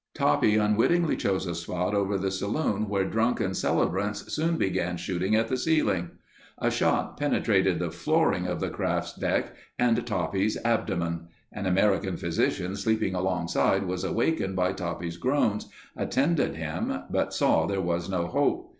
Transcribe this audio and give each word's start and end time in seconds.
Toppy 0.15 0.55
unwittingly 0.55 1.15
chose 1.15 1.45
a 1.45 1.53
spot 1.53 1.93
over 1.93 2.17
the 2.17 2.31
saloon 2.31 2.89
where 2.89 3.05
drunken 3.05 3.53
celebrants 3.53 4.33
soon 4.33 4.57
began 4.57 4.97
shooting 4.97 5.35
at 5.35 5.47
the 5.47 5.57
ceiling. 5.57 6.09
A 6.57 6.71
shot 6.71 7.17
penetrated 7.19 7.77
the 7.77 7.91
flooring 7.91 8.47
of 8.47 8.59
the 8.61 8.71
craft's 8.71 9.13
deck 9.13 9.55
and 9.77 10.03
Toppy's 10.07 10.57
abdomen. 10.65 11.27
An 11.53 11.67
American 11.67 12.17
physician 12.17 12.75
sleeping 12.75 13.13
alongside 13.13 13.83
was 13.85 14.03
awakened 14.03 14.55
by 14.55 14.73
Toppy's 14.73 15.17
groans, 15.17 15.69
attended 15.95 16.55
him, 16.55 16.91
but 17.11 17.31
saw 17.31 17.67
there 17.67 17.79
was 17.79 18.09
no 18.09 18.25
hope. 18.25 18.69